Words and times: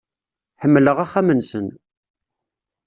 Ḥemmleɣ 0.61 0.97
axxam-nsen. 1.03 1.67